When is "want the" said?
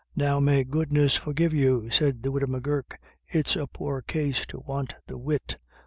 4.59-5.15